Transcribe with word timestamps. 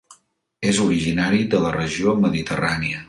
És 0.71 0.79
originari 0.85 1.43
de 1.53 1.61
la 1.67 1.75
regió 1.77 2.15
mediterrània. 2.27 2.99